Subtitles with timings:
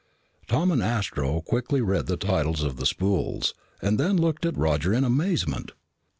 [0.47, 3.53] Tom and Astro quickly read the titles of the spools
[3.83, 5.73] and then looked at Roger in amazement.